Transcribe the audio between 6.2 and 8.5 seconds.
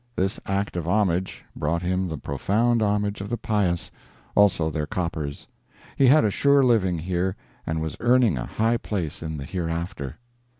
a sure living here, and was earning a